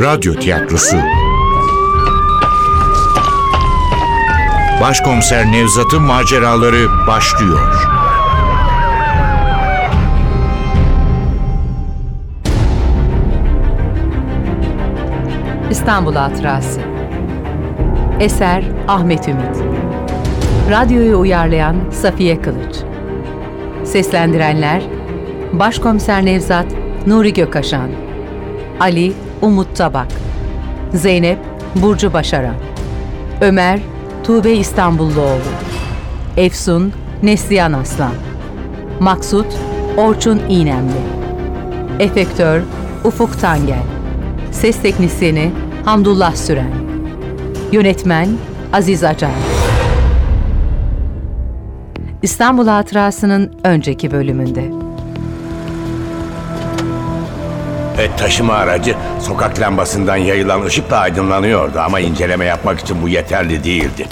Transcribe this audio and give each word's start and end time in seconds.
Radyo 0.00 0.34
tiyatrosu. 0.34 0.96
Başkomiser 4.80 5.52
Nevzat'ın 5.52 6.02
maceraları 6.02 7.06
başlıyor. 7.06 7.74
İstanbul 15.70 16.14
Hatırası. 16.14 16.80
Eser 18.20 18.64
Ahmet 18.88 19.28
Ümit. 19.28 19.56
Radyoyu 20.70 21.18
uyarlayan 21.18 21.76
Safiye 21.90 22.42
Kılıç. 22.42 22.76
Seslendirenler 23.84 24.82
Başkomiser 25.52 26.24
Nevzat 26.24 26.66
Nuri 27.06 27.32
Gökaşan 27.32 27.90
Ali 28.80 29.12
Umut 29.42 29.76
Tabak 29.76 30.08
Zeynep 30.94 31.38
Burcu 31.74 32.12
Başaran. 32.12 32.54
Ömer 33.40 33.80
Tuğbe 34.24 34.52
İstanbulluoğlu. 34.52 35.40
Efsun 36.36 36.92
Neslihan 37.22 37.72
Aslan. 37.72 38.12
Maksut 39.00 39.46
Orçun 39.96 40.40
İğnemli. 40.48 41.00
Efektör 41.98 42.62
Ufuk 43.04 43.40
Tangel. 43.40 43.82
Ses 44.52 44.82
Teknisyeni 44.82 45.52
Hamdullah 45.84 46.36
Süren. 46.36 46.72
Yönetmen 47.72 48.28
Aziz 48.72 49.04
Acar. 49.04 49.30
İstanbul 52.22 52.66
Hatırası'nın 52.66 53.52
önceki 53.64 54.10
bölümünde. 54.10 54.85
Et 57.98 58.18
taşıma 58.18 58.54
aracı 58.54 58.94
sokak 59.20 59.60
lambasından 59.60 60.16
yayılan 60.16 60.62
ışıkla 60.62 60.96
aydınlanıyordu 60.96 61.80
ama 61.80 62.00
inceleme 62.00 62.44
yapmak 62.44 62.80
için 62.80 63.02
bu 63.02 63.08
yeterli 63.08 63.64
değildi. 63.64 64.06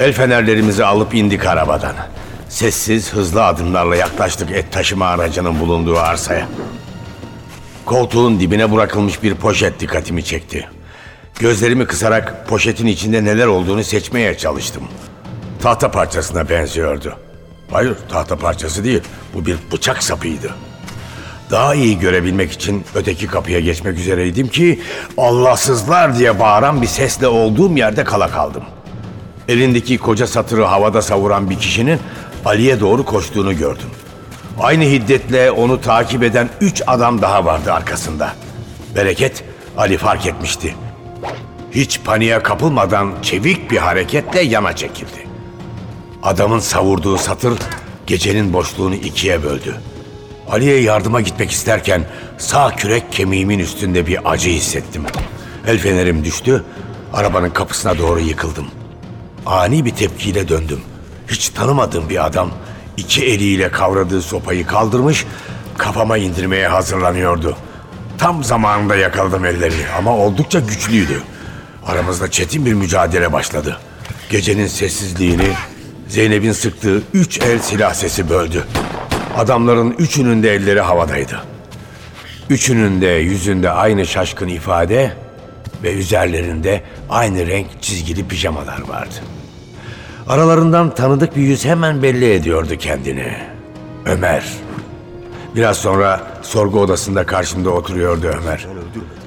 El 0.00 0.12
fenerlerimizi 0.12 0.84
alıp 0.84 1.14
indik 1.14 1.46
arabadan. 1.46 1.94
Sessiz, 2.48 3.12
hızlı 3.12 3.44
adımlarla 3.44 3.96
yaklaştık 3.96 4.50
et 4.50 4.72
taşıma 4.72 5.06
aracının 5.06 5.60
bulunduğu 5.60 5.98
arsaya. 5.98 6.46
Koltuğun 7.84 8.40
dibine 8.40 8.72
bırakılmış 8.72 9.22
bir 9.22 9.34
poşet 9.34 9.80
dikkatimi 9.80 10.24
çekti. 10.24 10.68
Gözlerimi 11.40 11.86
kısarak 11.86 12.48
poşetin 12.48 12.86
içinde 12.86 13.24
neler 13.24 13.46
olduğunu 13.46 13.84
seçmeye 13.84 14.38
çalıştım. 14.38 14.82
Tahta 15.62 15.90
parçasına 15.90 16.48
benziyordu. 16.48 17.16
Hayır, 17.70 17.96
tahta 18.08 18.36
parçası 18.36 18.84
değil. 18.84 19.02
Bu 19.34 19.46
bir 19.46 19.56
bıçak 19.72 20.02
sapıydı. 20.02 20.54
Daha 21.50 21.74
iyi 21.74 21.98
görebilmek 21.98 22.52
için 22.52 22.84
öteki 22.94 23.26
kapıya 23.26 23.60
geçmek 23.60 23.98
üzereydim 23.98 24.48
ki 24.48 24.80
Allahsızlar 25.18 26.18
diye 26.18 26.40
bağıran 26.40 26.82
bir 26.82 26.86
sesle 26.86 27.26
olduğum 27.26 27.76
yerde 27.76 28.04
kala 28.04 28.28
kaldım. 28.28 28.62
Elindeki 29.48 29.98
koca 29.98 30.26
satırı 30.26 30.64
havada 30.64 31.02
savuran 31.02 31.50
bir 31.50 31.58
kişinin 31.58 32.00
Ali'ye 32.44 32.80
doğru 32.80 33.04
koştuğunu 33.04 33.56
gördüm. 33.56 33.88
Aynı 34.60 34.84
hiddetle 34.84 35.50
onu 35.50 35.80
takip 35.80 36.22
eden 36.22 36.48
üç 36.60 36.82
adam 36.86 37.22
daha 37.22 37.44
vardı 37.44 37.72
arkasında. 37.72 38.32
Bereket 38.96 39.44
Ali 39.76 39.96
fark 39.96 40.26
etmişti. 40.26 40.74
Hiç 41.72 42.00
paniğe 42.04 42.42
kapılmadan 42.42 43.12
çevik 43.22 43.70
bir 43.70 43.76
hareketle 43.76 44.40
yana 44.40 44.76
çekildi. 44.76 45.26
Adamın 46.22 46.58
savurduğu 46.58 47.18
satır 47.18 47.58
gecenin 48.06 48.52
boşluğunu 48.52 48.94
ikiye 48.94 49.42
böldü. 49.42 49.76
Ali'ye 50.50 50.80
yardıma 50.80 51.20
gitmek 51.20 51.50
isterken 51.50 52.04
sağ 52.38 52.76
kürek 52.76 53.12
kemiğimin 53.12 53.58
üstünde 53.58 54.06
bir 54.06 54.30
acı 54.32 54.50
hissettim. 54.50 55.02
El 55.66 55.78
fenerim 55.78 56.24
düştü, 56.24 56.64
arabanın 57.12 57.50
kapısına 57.50 57.98
doğru 57.98 58.20
yıkıldım. 58.20 58.66
Ani 59.46 59.84
bir 59.84 59.90
tepkiyle 59.90 60.48
döndüm. 60.48 60.80
Hiç 61.28 61.48
tanımadığım 61.48 62.08
bir 62.08 62.26
adam 62.26 62.50
iki 62.96 63.24
eliyle 63.26 63.70
kavradığı 63.70 64.22
sopayı 64.22 64.66
kaldırmış, 64.66 65.26
kafama 65.78 66.16
indirmeye 66.16 66.68
hazırlanıyordu. 66.68 67.56
Tam 68.18 68.44
zamanında 68.44 68.96
yakaladım 68.96 69.44
ellerini 69.44 69.88
ama 69.98 70.16
oldukça 70.16 70.60
güçlüydü. 70.60 71.22
Aramızda 71.86 72.30
çetin 72.30 72.66
bir 72.66 72.74
mücadele 72.74 73.32
başladı. 73.32 73.78
Gecenin 74.30 74.66
sessizliğini 74.66 75.48
Zeynep'in 76.08 76.52
sıktığı 76.52 77.02
üç 77.14 77.40
el 77.40 77.58
silah 77.58 77.94
sesi 77.94 78.30
böldü. 78.30 78.64
Adamların 79.36 79.90
üçünün 79.90 80.42
de 80.42 80.54
elleri 80.54 80.80
havadaydı. 80.80 81.42
Üçünün 82.50 83.00
de 83.00 83.06
yüzünde 83.06 83.70
aynı 83.70 84.06
şaşkın 84.06 84.48
ifade 84.48 85.12
ve 85.82 85.92
üzerlerinde 85.92 86.82
aynı 87.10 87.46
renk 87.46 87.66
çizgili 87.80 88.28
pijamalar 88.28 88.80
vardı. 88.88 89.14
Aralarından 90.28 90.94
tanıdık 90.94 91.36
bir 91.36 91.42
yüz 91.42 91.64
hemen 91.64 92.02
belli 92.02 92.32
ediyordu 92.32 92.76
kendini. 92.78 93.32
Ömer. 94.06 94.44
Biraz 95.56 95.76
sonra 95.76 96.20
sorgu 96.42 96.80
odasında 96.80 97.26
karşımda 97.26 97.70
oturuyordu 97.70 98.26
Ömer. 98.26 98.66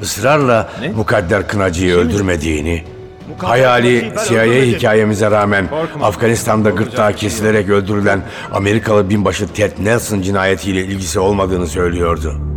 Israrla 0.01 0.69
Mukadder 0.95 1.47
Kınacı'yı 1.47 1.95
öldürmediğini, 1.95 2.83
hayali 3.37 4.13
CIA 4.27 4.43
hikayemize 4.43 5.31
rağmen 5.31 5.67
Afganistan'da 6.01 6.69
gırtlağı 6.69 7.13
kesilerek 7.13 7.69
öldürülen 7.69 8.21
Amerikalı 8.53 9.09
binbaşı 9.09 9.47
Ted 9.47 9.71
Nelson 9.79 10.21
cinayetiyle 10.21 10.85
ilgisi 10.85 11.19
olmadığını 11.19 11.67
söylüyordu. 11.67 12.51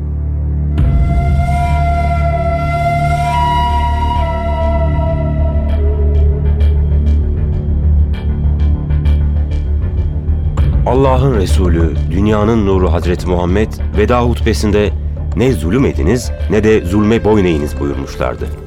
Allah'ın 10.87 11.35
Resulü, 11.35 11.95
dünyanın 12.11 12.67
nuru 12.67 12.93
Hazreti 12.93 13.29
Muhammed 13.29 13.73
veda 13.99 14.23
hutbesinde 14.23 14.91
ne 15.37 15.53
zulüm 15.53 15.85
ediniz 15.85 16.33
ne 16.51 16.65
de 16.65 16.85
zulme 16.85 17.25
boyun 17.25 17.45
eğiniz 17.45 17.81
buyurmuşlardı. 17.81 18.64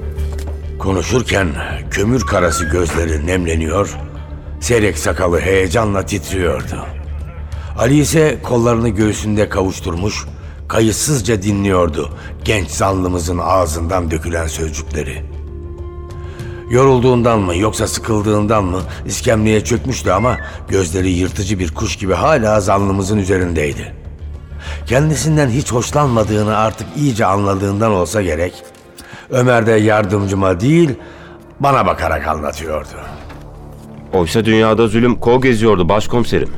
Konuşurken 0.80 1.48
kömür 1.92 2.22
karası 2.22 2.66
gözleri 2.66 3.28
nemleniyor, 3.28 3.98
seyrek 4.60 4.98
sakalı 4.98 5.40
heyecanla 5.40 6.06
titriyordu. 6.06 6.86
Ali 7.78 8.00
ise 8.00 8.40
kollarını 8.44 8.90
göğsünde 8.90 9.50
kavuşturmuş, 9.50 10.26
kayıtsızca 10.68 11.42
dinliyordu 11.42 12.10
genç 12.44 12.70
zanlımızın 12.70 13.38
ağzından 13.38 14.12
dökülen 14.12 14.48
sözcükleri. 14.48 15.24
Yorulduğundan 16.70 17.40
mı 17.40 17.56
yoksa 17.56 17.88
sıkıldığından 17.88 18.64
mı 18.64 18.82
iskemleye 19.06 19.64
çökmüştü 19.64 20.12
ama 20.12 20.38
gözleri 20.68 21.10
yırtıcı 21.10 21.60
bir 21.60 21.74
kuş 21.74 21.96
gibi 21.96 22.14
hala 22.14 22.62
zanlımızın 22.62 23.18
üzerindeydi. 23.18 23.94
Kendisinden 24.86 25.50
hiç 25.50 25.72
hoşlanmadığını 25.72 26.58
artık 26.58 26.88
iyice 26.98 27.26
anladığından 27.26 27.92
olsa 27.92 28.22
gerek, 28.22 28.54
Ömer 29.30 29.66
de 29.68 29.72
yardımcıma 29.72 30.60
değil 30.60 30.90
bana 31.60 31.86
bakarak 31.86 32.28
anlatıyordu. 32.28 32.88
Oysa 34.14 34.46
dünyada 34.46 34.88
zulüm 34.88 35.16
kol 35.16 35.42
geziyordu 35.42 35.90
başkomiserim. 35.90 36.50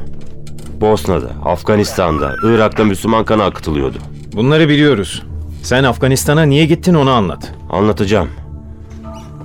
Bosna'da, 0.81 1.29
Afganistan'da, 1.45 2.35
Irak'ta 2.43 2.83
Müslüman 2.83 3.25
kanı 3.25 3.43
akıtılıyordu. 3.43 3.97
Bunları 4.33 4.69
biliyoruz. 4.69 5.23
Sen 5.63 5.83
Afganistan'a 5.83 6.43
niye 6.43 6.65
gittin 6.65 6.93
onu 6.93 7.09
anlat. 7.09 7.53
Anlatacağım. 7.69 8.29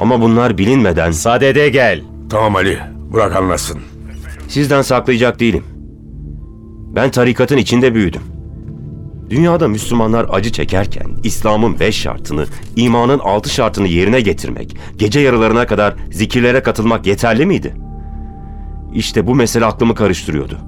Ama 0.01 0.21
bunlar 0.21 0.59
bilinmeden 0.59 1.11
Sadede 1.11 1.69
gel. 1.69 2.03
Tamam 2.31 2.57
Ali 2.57 2.79
bırak 3.13 3.37
anlasın. 3.37 3.81
sizden 4.49 4.83
saklayacak 4.83 5.41
değilim. 5.41 5.65
Ben 6.95 7.11
tarikatın 7.11 7.57
içinde 7.57 7.95
büyüdüm. 7.95 8.23
Dünyada 9.31 9.69
Müslümanlar 9.69 10.27
acı 10.31 10.53
çekerken 10.53 11.07
İslam'ın 11.23 11.81
beş 11.81 11.97
şartını, 11.97 12.47
imanın 12.77 13.19
altı 13.19 13.51
şartını 13.51 13.89
yerine 13.89 14.21
getirmek, 14.21 14.77
gece 14.97 15.21
yarılarına 15.21 15.67
kadar 15.67 15.95
zikirlere 16.11 16.63
katılmak 16.63 17.07
yeterli 17.07 17.47
miydi? 17.47 17.75
İşte 18.95 19.27
bu 19.27 19.35
mesele 19.35 19.65
aklımı 19.65 19.95
karıştırıyordu. 19.95 20.59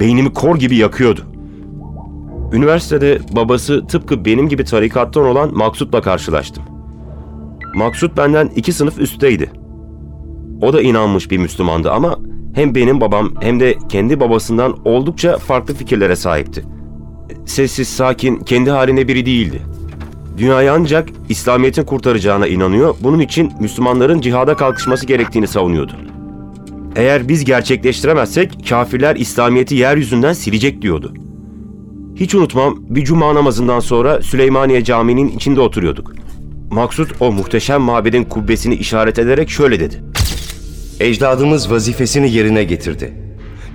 Beynimi 0.00 0.32
kor 0.32 0.56
gibi 0.56 0.76
yakıyordu. 0.76 1.26
Üniversitede 2.52 3.18
babası 3.32 3.86
tıpkı 3.86 4.24
benim 4.24 4.48
gibi 4.48 4.64
tarikattan 4.64 5.24
olan 5.24 5.54
Maksut'la 5.54 6.00
karşılaştım. 6.00 6.62
Maksut 7.74 8.16
benden 8.16 8.50
iki 8.56 8.72
sınıf 8.72 8.98
üstteydi. 8.98 9.50
O 10.62 10.72
da 10.72 10.82
inanmış 10.82 11.30
bir 11.30 11.38
Müslümandı 11.38 11.92
ama 11.92 12.18
hem 12.54 12.74
benim 12.74 13.00
babam 13.00 13.34
hem 13.40 13.60
de 13.60 13.78
kendi 13.88 14.20
babasından 14.20 14.76
oldukça 14.84 15.38
farklı 15.38 15.74
fikirlere 15.74 16.16
sahipti. 16.16 16.64
Sessiz, 17.46 17.88
sakin, 17.88 18.36
kendi 18.36 18.70
halinde 18.70 19.08
biri 19.08 19.26
değildi. 19.26 19.62
Dünyayı 20.38 20.72
ancak 20.72 21.08
İslamiyet'in 21.28 21.84
kurtaracağına 21.84 22.46
inanıyor, 22.46 22.94
bunun 23.00 23.18
için 23.18 23.52
Müslümanların 23.60 24.20
cihada 24.20 24.56
kalkışması 24.56 25.06
gerektiğini 25.06 25.46
savunuyordu. 25.46 25.92
Eğer 26.96 27.28
biz 27.28 27.44
gerçekleştiremezsek 27.44 28.68
kafirler 28.68 29.16
İslamiyet'i 29.16 29.74
yeryüzünden 29.74 30.32
silecek 30.32 30.82
diyordu. 30.82 31.14
Hiç 32.16 32.34
unutmam 32.34 32.76
bir 32.80 33.04
cuma 33.04 33.34
namazından 33.34 33.80
sonra 33.80 34.22
Süleymaniye 34.22 34.84
Camii'nin 34.84 35.28
içinde 35.28 35.60
oturuyorduk. 35.60 36.12
Maksut 36.70 37.12
o 37.20 37.32
muhteşem 37.32 37.80
mabedin 37.80 38.24
kubbesini 38.24 38.74
işaret 38.74 39.18
ederek 39.18 39.50
şöyle 39.50 39.80
dedi. 39.80 40.02
Ecdadımız 41.00 41.70
vazifesini 41.70 42.32
yerine 42.32 42.64
getirdi. 42.64 43.12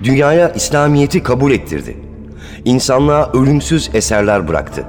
Dünyaya 0.04 0.52
İslamiyet'i 0.52 1.22
kabul 1.22 1.52
ettirdi. 1.52 1.96
İnsanlığa 2.64 3.32
ölümsüz 3.32 3.90
eserler 3.94 4.48
bıraktı. 4.48 4.84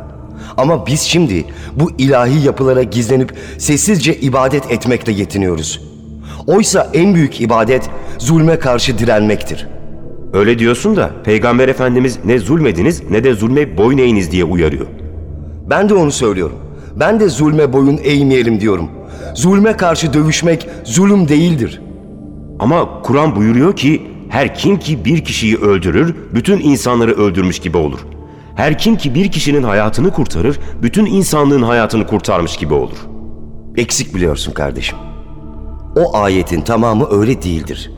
Ama 0.57 0.87
biz 0.87 1.01
şimdi 1.01 1.45
bu 1.75 1.91
ilahi 1.97 2.45
yapılara 2.45 2.83
gizlenip 2.83 3.33
sessizce 3.57 4.15
ibadet 4.15 4.71
etmekle 4.71 5.11
yetiniyoruz. 5.11 5.81
Oysa 6.47 6.89
en 6.93 7.15
büyük 7.15 7.41
ibadet 7.41 7.89
zulme 8.17 8.59
karşı 8.59 8.97
direnmektir. 8.97 9.67
Öyle 10.33 10.59
diyorsun 10.59 10.95
da 10.95 11.09
Peygamber 11.23 11.67
Efendimiz 11.67 12.19
ne 12.25 12.39
zulmediniz 12.39 13.03
ne 13.09 13.23
de 13.23 13.33
zulme 13.33 13.77
boyun 13.77 13.97
eğiniz 13.97 14.31
diye 14.31 14.43
uyarıyor. 14.43 14.85
Ben 15.69 15.89
de 15.89 15.93
onu 15.93 16.11
söylüyorum. 16.11 16.55
Ben 16.99 17.19
de 17.19 17.29
zulme 17.29 17.73
boyun 17.73 17.99
eğmeyelim 18.03 18.61
diyorum. 18.61 18.89
Zulme 19.35 19.77
karşı 19.77 20.13
dövüşmek 20.13 20.67
zulüm 20.83 21.27
değildir. 21.27 21.81
Ama 22.59 23.01
Kur'an 23.01 23.35
buyuruyor 23.35 23.75
ki 23.75 24.01
her 24.29 24.55
kim 24.55 24.79
ki 24.79 25.05
bir 25.05 25.25
kişiyi 25.25 25.57
öldürür 25.57 26.15
bütün 26.33 26.59
insanları 26.59 27.11
öldürmüş 27.11 27.59
gibi 27.59 27.77
olur. 27.77 27.99
Her 28.55 28.77
kim 28.77 28.95
ki 28.95 29.15
bir 29.15 29.31
kişinin 29.31 29.63
hayatını 29.63 30.11
kurtarır 30.11 30.59
bütün 30.81 31.05
insanlığın 31.05 31.63
hayatını 31.63 32.07
kurtarmış 32.07 32.57
gibi 32.57 32.73
olur. 32.73 32.97
Eksik 33.77 34.15
biliyorsun 34.15 34.51
kardeşim. 34.51 34.97
O 35.95 36.17
ayetin 36.17 36.61
tamamı 36.61 37.07
öyle 37.11 37.41
değildir. 37.41 37.91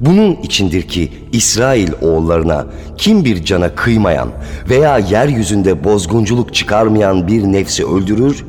Bunun 0.00 0.34
içindir 0.34 0.82
ki 0.82 1.12
İsrail 1.32 1.88
oğullarına 2.02 2.66
kim 2.96 3.24
bir 3.24 3.44
cana 3.44 3.74
kıymayan 3.74 4.28
veya 4.70 4.98
yeryüzünde 4.98 5.84
bozgunculuk 5.84 6.54
çıkarmayan 6.54 7.28
bir 7.28 7.42
nefsi 7.42 7.86
öldürür, 7.86 8.44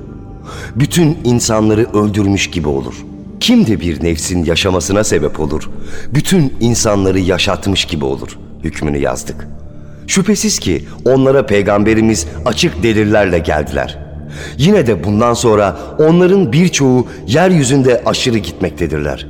bütün 0.76 1.18
insanları 1.24 1.88
öldürmüş 1.94 2.50
gibi 2.50 2.68
olur. 2.68 2.96
Kim 3.44 3.68
de 3.68 3.80
bir 3.80 4.04
nefsin 4.04 4.46
yaşamasına 4.46 5.04
sebep 5.04 5.40
olur, 5.40 5.70
bütün 6.14 6.54
insanları 6.60 7.20
yaşatmış 7.20 7.86
gibi 7.86 8.06
olur 8.06 8.38
hükmünü 8.64 8.98
yazdık. 8.98 9.48
Şüphesiz 10.08 10.60
ki 10.60 10.86
onlara 11.06 11.46
peygamberimiz 11.46 12.28
açık 12.46 12.84
delillerle 12.84 13.40
geldiler. 13.40 14.00
Yine 14.58 14.88
de 14.88 15.04
bundan 15.04 15.34
sonra 15.34 15.78
onların 16.00 16.54
birçoğu 16.54 17.08
yeryüzünde 17.28 18.02
aşırı 18.06 18.38
gitmektedirler.'' 18.38 19.28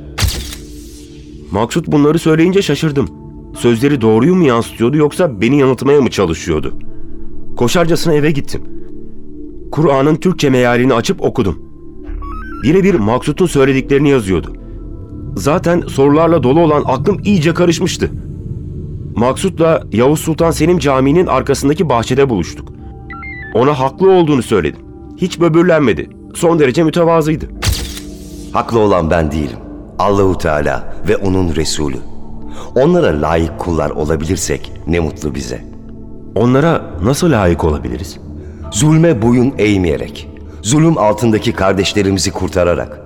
Maksut 1.50 1.86
bunları 1.86 2.18
söyleyince 2.18 2.62
şaşırdım. 2.62 3.08
Sözleri 3.58 4.00
doğruyu 4.00 4.34
mu 4.34 4.46
yansıtıyordu 4.46 4.96
yoksa 4.96 5.40
beni 5.40 5.58
yanıltmaya 5.58 6.00
mı 6.00 6.10
çalışıyordu? 6.10 6.78
Koşarcasına 7.56 8.14
eve 8.14 8.30
gittim. 8.30 8.62
Kur'an'ın 9.72 10.16
Türkçe 10.16 10.50
mealini 10.50 10.94
açıp 10.94 11.22
okudum. 11.22 11.73
Birebir 12.64 12.94
Maksut'un 12.94 13.46
söylediklerini 13.46 14.10
yazıyordu. 14.10 14.52
Zaten 15.36 15.80
sorularla 15.80 16.42
dolu 16.42 16.60
olan 16.60 16.82
aklım 16.86 17.20
iyice 17.24 17.54
karışmıştı. 17.54 18.10
Maksut'la 19.16 19.82
Yavuz 19.92 20.20
Sultan 20.20 20.50
Selim 20.50 20.78
Camii'nin 20.78 21.26
arkasındaki 21.26 21.88
bahçede 21.88 22.28
buluştuk. 22.28 22.68
Ona 23.54 23.78
haklı 23.78 24.10
olduğunu 24.10 24.42
söyledim. 24.42 24.80
Hiç 25.16 25.40
böbürlenmedi. 25.40 26.10
Son 26.34 26.58
derece 26.58 26.82
mütevazıydı. 26.82 27.46
Haklı 28.52 28.78
olan 28.78 29.10
ben 29.10 29.30
değilim. 29.30 29.58
Allahu 29.98 30.38
Teala 30.38 30.94
ve 31.08 31.16
onun 31.16 31.54
Resulü. 31.56 31.96
Onlara 32.74 33.22
layık 33.22 33.58
kullar 33.58 33.90
olabilirsek 33.90 34.72
ne 34.86 35.00
mutlu 35.00 35.34
bize. 35.34 35.64
Onlara 36.34 36.82
nasıl 37.02 37.32
layık 37.32 37.64
olabiliriz? 37.64 38.18
Zulme 38.72 39.22
boyun 39.22 39.54
eğmeyerek, 39.58 40.28
zulüm 40.64 40.98
altındaki 40.98 41.52
kardeşlerimizi 41.52 42.30
kurtararak. 42.30 43.00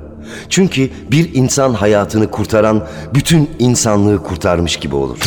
Çünkü 0.49 0.91
bir 1.11 1.35
insan 1.35 1.75
hayatını 1.75 2.31
kurtaran 2.31 2.87
bütün 3.15 3.51
insanlığı 3.59 4.23
kurtarmış 4.23 4.77
gibi 4.77 4.95
olur. 4.95 5.19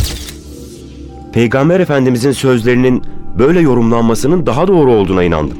Peygamber 1.34 1.80
Efendimizin 1.80 2.32
sözlerinin 2.32 3.04
böyle 3.40 3.60
yorumlanmasının 3.60 4.46
daha 4.46 4.68
doğru 4.68 4.92
olduğuna 4.94 5.24
inandım. 5.24 5.58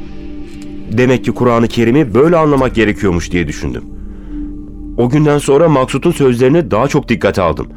Demek 0.92 1.26
ki 1.26 1.32
Kur'an-ı 1.32 1.68
Kerim'i 1.68 2.14
böyle 2.14 2.38
anlamak 2.38 2.76
gerekiyormuş 2.76 3.32
diye 3.32 3.48
düşündüm. 3.48 3.84
O 4.98 5.10
günden 5.10 5.38
sonra 5.38 5.70
Maksut'un 5.70 6.12
sözlerini 6.12 6.72
daha 6.72 6.88
çok 6.88 7.10
dikkate 7.10 7.42
aldım. 7.42 7.68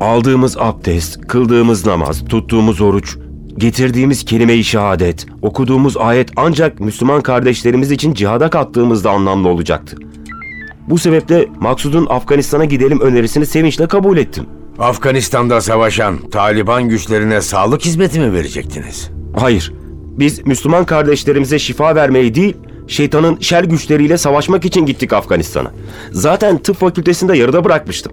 Aldığımız 0.00 0.56
abdest, 0.58 1.20
kıldığımız 1.20 1.86
namaz, 1.86 2.24
tuttuğumuz 2.24 2.80
oruç, 2.80 3.16
getirdiğimiz 3.58 4.24
kelime-i 4.24 4.64
şehadet, 4.64 5.26
okuduğumuz 5.42 5.96
ayet 5.96 6.30
ancak 6.36 6.80
Müslüman 6.80 7.20
kardeşlerimiz 7.20 7.90
için 7.90 8.14
cihada 8.14 8.50
kalktığımızda 8.50 9.10
anlamlı 9.10 9.48
olacaktı. 9.48 9.96
Bu 10.88 10.98
sebeple 10.98 11.46
Maksud'un 11.60 12.06
Afganistan'a 12.10 12.64
gidelim 12.64 13.00
önerisini 13.00 13.46
sevinçle 13.46 13.86
kabul 13.86 14.16
ettim. 14.16 14.46
Afganistan'da 14.78 15.60
savaşan 15.60 16.18
Taliban 16.30 16.88
güçlerine 16.88 17.40
sağlık 17.40 17.84
hizmeti 17.84 18.20
mi 18.20 18.32
verecektiniz? 18.32 19.10
Hayır, 19.36 19.72
biz 20.18 20.46
Müslüman 20.46 20.84
kardeşlerimize 20.84 21.58
şifa 21.58 21.94
vermeyi 21.94 22.34
değil, 22.34 22.56
şeytanın 22.86 23.40
şer 23.40 23.64
güçleriyle 23.64 24.18
savaşmak 24.18 24.64
için 24.64 24.86
gittik 24.86 25.12
Afganistan'a. 25.12 25.70
Zaten 26.12 26.58
tıp 26.58 26.76
fakültesinde 26.76 27.36
yarıda 27.36 27.64
bırakmıştım. 27.64 28.12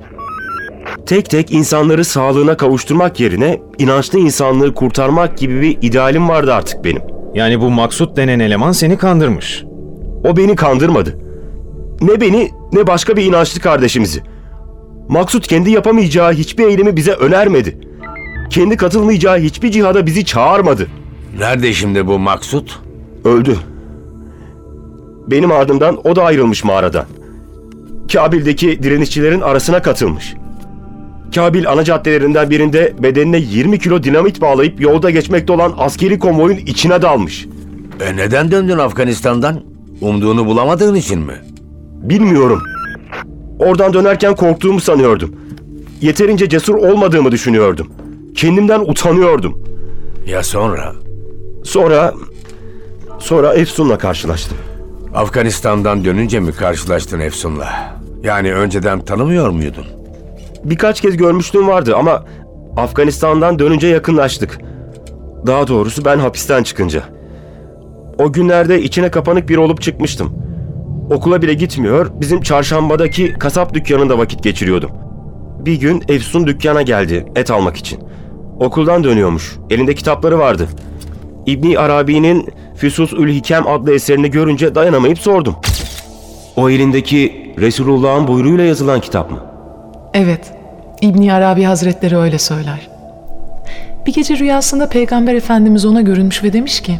Tek 1.05 1.29
tek 1.29 1.51
insanları 1.51 2.05
sağlığına 2.05 2.57
kavuşturmak 2.57 3.19
yerine 3.19 3.61
inançlı 3.77 4.19
insanlığı 4.19 4.73
kurtarmak 4.73 5.37
gibi 5.37 5.61
bir 5.61 5.77
idealim 5.81 6.29
vardı 6.29 6.53
artık 6.53 6.83
benim. 6.83 7.01
Yani 7.33 7.61
bu 7.61 7.69
Maksut 7.69 8.17
denen 8.17 8.39
eleman 8.39 8.71
seni 8.71 8.97
kandırmış. 8.97 9.63
O 10.23 10.37
beni 10.37 10.55
kandırmadı. 10.55 11.17
Ne 12.01 12.21
beni 12.21 12.49
ne 12.73 12.87
başka 12.87 13.17
bir 13.17 13.25
inançlı 13.25 13.61
kardeşimizi. 13.61 14.23
Maksut 15.09 15.47
kendi 15.47 15.71
yapamayacağı 15.71 16.33
hiçbir 16.33 16.67
eylemi 16.67 16.95
bize 16.95 17.11
önermedi. 17.11 17.77
Kendi 18.49 18.77
katılmayacağı 18.77 19.39
hiçbir 19.39 19.71
cihada 19.71 20.05
bizi 20.05 20.25
çağırmadı. 20.25 20.87
Nerede 21.39 21.73
şimdi 21.73 22.07
bu 22.07 22.19
maksut? 22.19 22.79
Öldü. 23.25 23.57
Benim 25.27 25.51
ardımdan 25.51 26.07
o 26.07 26.15
da 26.15 26.23
ayrılmış 26.23 26.63
mağaradan. 26.63 27.05
Kabil'deki 28.13 28.83
direnişçilerin 28.83 29.41
arasına 29.41 29.81
katılmış. 29.81 30.33
Kabil 31.35 31.69
ana 31.69 31.83
caddelerinden 31.83 32.49
birinde 32.49 32.93
bedenine 32.99 33.37
20 33.37 33.79
kilo 33.79 34.03
dinamit 34.03 34.41
bağlayıp 34.41 34.81
yolda 34.81 35.09
geçmekte 35.09 35.53
olan 35.53 35.73
askeri 35.77 36.19
konvoyun 36.19 36.57
içine 36.57 37.01
dalmış. 37.01 37.47
E 38.01 38.15
neden 38.15 38.51
döndün 38.51 38.77
Afganistan'dan? 38.77 39.63
Umduğunu 40.01 40.45
bulamadığın 40.45 40.95
için 40.95 41.19
mi? 41.19 41.33
Bilmiyorum. 42.01 42.61
Oradan 43.59 43.93
dönerken 43.93 44.35
korktuğumu 44.35 44.79
sanıyordum. 44.79 45.35
Yeterince 46.01 46.49
cesur 46.49 46.75
olmadığımı 46.75 47.31
düşünüyordum. 47.31 47.87
Kendimden 48.35 48.79
utanıyordum. 48.79 49.63
Ya 50.27 50.43
sonra? 50.43 50.93
Sonra... 51.63 52.13
Sonra 53.19 53.53
Efsun'la 53.53 53.97
karşılaştım. 53.97 54.57
Afganistan'dan 55.15 56.05
dönünce 56.05 56.39
mi 56.39 56.51
karşılaştın 56.51 57.19
Efsun'la? 57.19 57.99
Yani 58.23 58.53
önceden 58.53 58.99
tanımıyor 59.05 59.49
muydun? 59.49 59.85
Birkaç 60.65 61.01
kez 61.01 61.17
görmüşlüğüm 61.17 61.67
vardı 61.67 61.95
ama 61.95 62.23
Afganistan'dan 62.77 63.59
dönünce 63.59 63.87
yakınlaştık. 63.87 64.59
Daha 65.47 65.67
doğrusu 65.67 66.05
ben 66.05 66.19
hapisten 66.19 66.63
çıkınca. 66.63 67.03
O 68.19 68.31
günlerde 68.31 68.81
içine 68.81 69.11
kapanık 69.11 69.49
bir 69.49 69.57
olup 69.57 69.81
çıkmıştım. 69.81 70.33
Okula 71.11 71.41
bile 71.41 71.53
gitmiyor, 71.53 72.11
bizim 72.13 72.41
çarşambadaki 72.41 73.33
kasap 73.33 73.73
dükkanında 73.73 74.17
vakit 74.17 74.43
geçiriyordum. 74.43 74.91
Bir 75.59 75.79
gün 75.79 76.03
Efsun 76.07 76.47
dükkana 76.47 76.81
geldi 76.81 77.25
et 77.35 77.51
almak 77.51 77.77
için. 77.77 77.99
Okuldan 78.59 79.03
dönüyormuş. 79.03 79.55
Elinde 79.69 79.95
kitapları 79.95 80.39
vardı. 80.39 80.67
İbni 81.45 81.79
Arabi'nin 81.79 82.49
Füsus 82.75 83.13
Ül 83.13 83.33
Hikem 83.33 83.67
adlı 83.67 83.93
eserini 83.93 84.31
görünce 84.31 84.75
dayanamayıp 84.75 85.19
sordum. 85.19 85.55
O 86.55 86.69
elindeki 86.69 87.53
Resulullah'ın 87.59 88.27
buyruğuyla 88.27 88.63
yazılan 88.63 89.01
kitap 89.01 89.31
mı? 89.31 89.37
Evet, 90.13 90.52
İbni 91.03 91.33
Arabi 91.33 91.63
Hazretleri 91.63 92.17
öyle 92.17 92.39
söyler. 92.39 92.89
Bir 94.05 94.13
gece 94.13 94.37
rüyasında 94.37 94.89
Peygamber 94.89 95.35
Efendimiz 95.35 95.85
ona 95.85 96.01
görünmüş 96.01 96.43
ve 96.43 96.53
demiş 96.53 96.81
ki, 96.81 96.99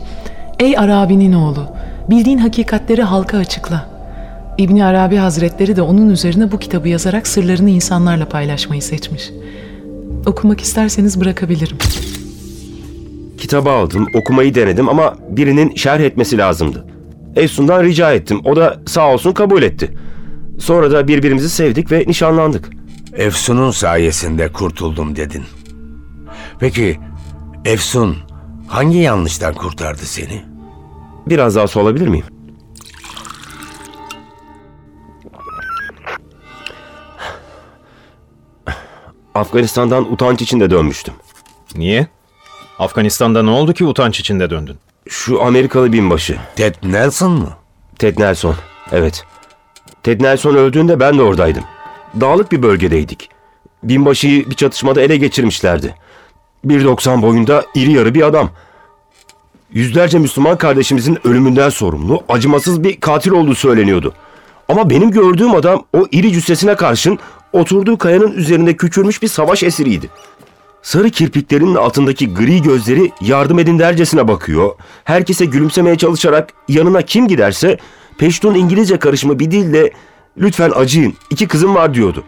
Ey 0.59 0.77
Arabi'nin 0.77 1.33
oğlu, 1.33 1.67
bildiğin 2.09 2.37
hakikatleri 2.37 3.03
halka 3.03 3.37
açıkla. 3.37 3.89
İbni 4.57 4.85
Arabi 4.85 5.15
Hazretleri 5.15 5.75
de 5.75 5.81
onun 5.81 6.09
üzerine 6.09 6.51
bu 6.51 6.59
kitabı 6.59 6.89
yazarak 6.89 7.27
sırlarını 7.27 7.69
insanlarla 7.69 8.25
paylaşmayı 8.29 8.81
seçmiş. 8.81 9.31
Okumak 10.25 10.61
isterseniz 10.61 11.21
bırakabilirim. 11.21 11.77
Kitabı 13.37 13.69
aldım, 13.69 14.07
okumayı 14.15 14.55
denedim 14.55 14.89
ama 14.89 15.15
birinin 15.29 15.75
şerh 15.75 15.99
etmesi 15.99 16.37
lazımdı. 16.37 16.85
Efsun'dan 17.35 17.83
rica 17.83 18.13
ettim. 18.13 18.41
O 18.45 18.55
da 18.55 18.77
sağ 18.85 19.13
olsun 19.13 19.31
kabul 19.31 19.63
etti. 19.63 19.91
Sonra 20.59 20.91
da 20.91 21.07
birbirimizi 21.07 21.49
sevdik 21.49 21.91
ve 21.91 22.03
nişanlandık. 22.07 22.82
Efsun'un 23.15 23.71
sayesinde 23.71 24.51
kurtuldum 24.51 25.15
dedin. 25.15 25.43
Peki 26.59 26.99
Efsun 27.65 28.17
hangi 28.67 28.97
yanlıştan 28.97 29.53
kurtardı 29.53 30.01
seni? 30.05 30.45
Biraz 31.27 31.55
daha 31.55 31.67
su 31.67 31.79
miyim? 32.07 32.25
Afganistan'dan 39.35 40.11
utanç 40.13 40.41
içinde 40.41 40.69
dönmüştüm. 40.69 41.13
Niye? 41.75 42.07
Afganistan'da 42.79 43.43
ne 43.43 43.49
oldu 43.49 43.73
ki 43.73 43.85
utanç 43.85 44.19
içinde 44.19 44.49
döndün? 44.49 44.77
Şu 45.09 45.43
Amerikalı 45.43 45.93
binbaşı. 45.93 46.37
Ted 46.55 46.75
Nelson 46.83 47.31
mu? 47.31 47.49
Ted 47.99 48.19
Nelson, 48.19 48.55
evet. 48.91 49.25
Ted 50.03 50.21
Nelson 50.21 50.55
öldüğünde 50.55 50.99
ben 50.99 51.17
de 51.17 51.21
oradaydım. 51.21 51.63
Dağlık 52.21 52.51
bir 52.51 52.63
bölgedeydik. 52.63 53.29
Binbaşıyı 53.83 54.49
bir 54.49 54.55
çatışmada 54.55 55.01
ele 55.01 55.17
geçirmişlerdi. 55.17 55.95
1.90 56.67 57.21
boyunda 57.21 57.65
iri 57.75 57.91
yarı 57.91 58.13
bir 58.13 58.21
adam. 58.21 58.49
Yüzlerce 59.73 60.19
Müslüman 60.19 60.57
kardeşimizin 60.57 61.27
ölümünden 61.27 61.69
sorumlu, 61.69 62.23
acımasız 62.29 62.83
bir 62.83 62.99
katil 62.99 63.31
olduğu 63.31 63.55
söyleniyordu. 63.55 64.13
Ama 64.69 64.89
benim 64.89 65.11
gördüğüm 65.11 65.55
adam 65.55 65.85
o 65.93 66.05
iri 66.11 66.33
cüssesine 66.33 66.75
karşın 66.75 67.19
oturduğu 67.53 67.97
kayanın 67.97 68.31
üzerinde 68.31 68.77
küçülmüş 68.77 69.21
bir 69.21 69.27
savaş 69.27 69.63
esiriydi. 69.63 70.09
Sarı 70.81 71.09
kirpiklerinin 71.09 71.75
altındaki 71.75 72.33
gri 72.33 72.61
gözleri 72.61 73.11
yardım 73.21 73.59
edin 73.59 73.79
dercesine 73.79 74.27
bakıyor. 74.27 74.71
Herkese 75.03 75.45
gülümsemeye 75.45 75.97
çalışarak 75.97 76.49
yanına 76.67 77.01
kim 77.01 77.27
giderse 77.27 77.77
Peştun 78.17 78.55
İngilizce 78.55 78.99
karışımı 78.99 79.39
bir 79.39 79.51
dille 79.51 79.91
lütfen 80.37 80.71
acıyın 80.75 81.13
iki 81.29 81.47
kızım 81.47 81.75
var 81.75 81.93
diyordu. 81.93 82.23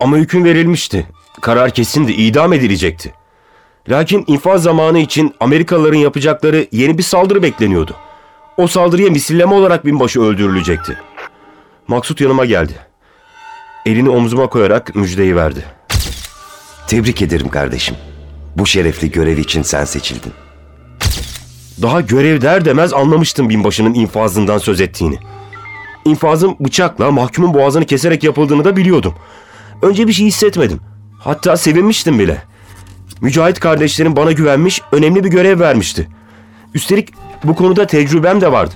Ama 0.00 0.16
hüküm 0.16 0.44
verilmişti. 0.44 1.06
Karar 1.40 1.70
kesindi 1.70 2.12
idam 2.12 2.52
edilecekti. 2.52 3.14
Lakin 3.88 4.24
infaz 4.26 4.62
zamanı 4.62 4.98
için 4.98 5.34
Amerikalıların 5.40 5.98
yapacakları 5.98 6.66
yeni 6.72 6.98
bir 6.98 7.02
saldırı 7.02 7.42
bekleniyordu. 7.42 7.96
O 8.56 8.66
saldırıya 8.66 9.10
misilleme 9.10 9.54
olarak 9.54 9.86
binbaşı 9.86 10.20
öldürülecekti. 10.20 10.98
Maksut 11.88 12.20
yanıma 12.20 12.44
geldi. 12.44 12.72
Elini 13.86 14.10
omzuma 14.10 14.46
koyarak 14.46 14.94
müjdeyi 14.94 15.36
verdi. 15.36 15.64
Tebrik 16.86 17.22
ederim 17.22 17.48
kardeşim. 17.48 17.96
Bu 18.56 18.66
şerefli 18.66 19.10
görev 19.10 19.38
için 19.38 19.62
sen 19.62 19.84
seçildin. 19.84 20.32
Daha 21.82 22.00
görev 22.00 22.40
der 22.40 22.64
demez 22.64 22.92
anlamıştım 22.92 23.48
binbaşının 23.48 23.94
infazından 23.94 24.58
söz 24.58 24.80
ettiğini. 24.80 25.18
İnfazın 26.04 26.56
bıçakla 26.60 27.10
mahkumun 27.10 27.54
boğazını 27.54 27.84
keserek 27.86 28.24
yapıldığını 28.24 28.64
da 28.64 28.76
biliyordum. 28.76 29.14
Önce 29.82 30.08
bir 30.08 30.12
şey 30.12 30.26
hissetmedim. 30.26 30.80
Hatta 31.18 31.56
sevinmiştim 31.56 32.18
bile. 32.18 32.42
Mücahit 33.20 33.60
kardeşlerim 33.60 34.16
bana 34.16 34.32
güvenmiş, 34.32 34.82
önemli 34.92 35.24
bir 35.24 35.28
görev 35.30 35.60
vermişti. 35.60 36.08
Üstelik 36.74 37.08
bu 37.44 37.54
konuda 37.54 37.86
tecrübem 37.86 38.40
de 38.40 38.52
vardı. 38.52 38.74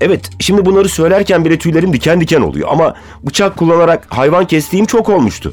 Evet, 0.00 0.30
şimdi 0.40 0.66
bunları 0.66 0.88
söylerken 0.88 1.44
bile 1.44 1.58
tüylerim 1.58 1.92
diken 1.92 2.20
diken 2.20 2.40
oluyor 2.40 2.68
ama 2.70 2.94
bıçak 3.22 3.56
kullanarak 3.56 4.06
hayvan 4.08 4.46
kestiğim 4.46 4.86
çok 4.86 5.08
olmuştu. 5.08 5.52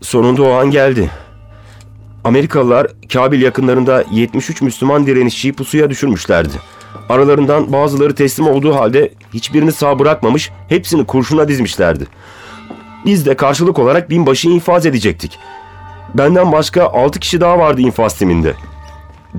Sonunda 0.00 0.42
o 0.42 0.50
an 0.50 0.70
geldi. 0.70 1.10
Amerikalılar 2.24 2.86
Kabil 3.12 3.42
yakınlarında 3.42 4.04
73 4.12 4.62
Müslüman 4.62 5.06
direnişçiyi 5.06 5.52
pusuya 5.52 5.90
düşürmüşlerdi. 5.90 6.56
Aralarından 7.08 7.72
bazıları 7.72 8.14
teslim 8.14 8.46
olduğu 8.48 8.74
halde 8.74 9.12
hiçbirini 9.34 9.72
sağ 9.72 9.98
bırakmamış, 9.98 10.50
hepsini 10.68 11.04
kurşuna 11.06 11.48
dizmişlerdi. 11.48 12.06
Biz 13.06 13.26
de 13.26 13.36
karşılık 13.36 13.78
olarak 13.78 14.10
binbaşı 14.10 14.48
infaz 14.48 14.86
edecektik. 14.86 15.38
Benden 16.14 16.52
başka 16.52 16.84
6 16.84 17.20
kişi 17.20 17.40
daha 17.40 17.58
vardı 17.58 17.80
infaz 17.80 18.18
timinde. 18.18 18.54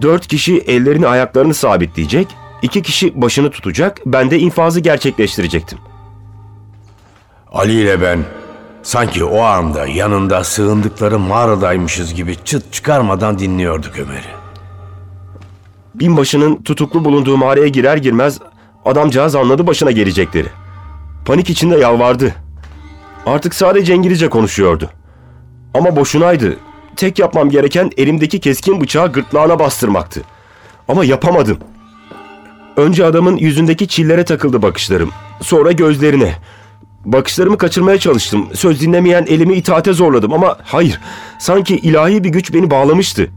4 0.02 0.28
kişi 0.28 0.58
ellerini 0.58 1.08
ayaklarını 1.08 1.54
sabitleyecek, 1.54 2.28
2 2.62 2.82
kişi 2.82 3.22
başını 3.22 3.52
tutacak, 3.52 3.98
ben 4.06 4.32
de 4.32 4.40
infazı 4.40 4.80
gerçekleştirecektim. 4.80 5.78
Ali 7.52 7.74
ile 7.74 8.02
ben 8.02 8.20
sanki 8.84 9.24
o 9.24 9.42
anda 9.42 9.88
yanında 9.88 10.44
sığındıkları 10.44 11.20
mağaradaymışız 11.20 12.14
gibi 12.14 12.36
çıt 12.46 12.74
çıkarmadan 12.74 13.40
dinliyorduk 13.40 14.00
Ömer'i. 14.00 14.43
Binbaşının 15.96 16.64
tutuklu 16.64 17.06
bulunduğu 17.06 17.38
mağaraya 17.38 17.68
girer 17.68 17.98
girmez 17.98 18.40
adamcağız 18.86 19.36
anladı 19.36 19.68
başına 19.68 19.92
gelecekleri. 19.92 20.48
Panik 21.26 21.50
içinde 21.50 21.78
yalvardı. 21.78 22.36
Artık 23.26 23.56
sadece 23.56 23.96
İngilizce 23.96 24.30
konuşuyordu. 24.30 24.90
Ama 25.74 25.96
boşunaydı. 25.96 26.58
Tek 26.96 27.20
yapmam 27.20 27.50
gereken 27.50 27.92
elimdeki 27.98 28.40
keskin 28.40 28.82
bıçağı 28.82 29.12
gırtlağına 29.12 29.60
bastırmaktı. 29.60 30.22
Ama 30.88 31.06
yapamadım. 31.06 31.58
Önce 32.78 33.06
adamın 33.06 33.38
yüzündeki 33.38 33.88
çillere 33.88 34.26
takıldı 34.26 34.62
bakışlarım. 34.62 35.10
Sonra 35.42 35.72
gözlerine. 35.72 36.36
Bakışlarımı 37.06 37.58
kaçırmaya 37.58 38.00
çalıştım. 38.00 38.48
Söz 38.54 38.82
dinlemeyen 38.82 39.26
elimi 39.28 39.54
itaate 39.54 39.94
zorladım 39.94 40.34
ama 40.34 40.58
hayır. 40.64 41.00
Sanki 41.40 41.76
ilahi 41.76 42.24
bir 42.24 42.30
güç 42.30 42.54
beni 42.54 42.72
bağlamıştı. 42.72 43.30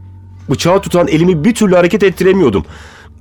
Bıçağı 0.49 0.81
tutan 0.81 1.07
elimi 1.07 1.43
bir 1.43 1.55
türlü 1.55 1.75
hareket 1.75 2.03
ettiremiyordum. 2.03 2.65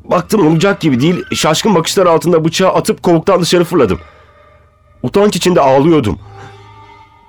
Baktım 0.05 0.47
olacak 0.47 0.81
gibi 0.81 1.01
değil. 1.01 1.25
Şaşkın 1.35 1.75
bakışlar 1.75 2.07
altında 2.07 2.45
bıçağı 2.45 2.73
atıp 2.73 3.03
kovuktan 3.03 3.43
dışarı 3.43 3.65
fırladım. 3.65 3.99
Utanç 5.03 5.37
içinde 5.37 5.61
ağlıyordum. 5.61 6.19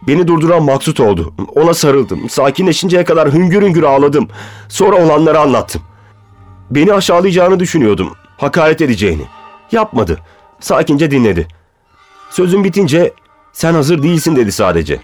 Beni 0.08 0.28
durduran 0.28 0.64
Maksut 0.64 1.00
oldu. 1.00 1.34
Ona 1.56 1.74
sarıldım. 1.74 2.30
Sakinleşinceye 2.30 3.04
kadar 3.04 3.34
hüngür 3.34 3.62
hüngür 3.62 3.84
ağladım. 3.84 4.28
Sonra 4.70 4.96
olanları 5.06 5.40
anlattım. 5.40 5.82
Beni 6.72 6.94
aşağılayacağını 6.94 7.60
düşünüyordum. 7.60 8.14
Hakaret 8.38 8.82
edeceğini. 8.82 9.26
Yapmadı. 9.72 10.20
Sakince 10.60 11.12
dinledi. 11.12 11.48
Sözüm 12.30 12.64
bitince 12.64 13.14
sen 13.54 13.74
hazır 13.74 14.04
değilsin 14.04 14.36
dedi 14.36 14.52
sadece. 14.52 15.00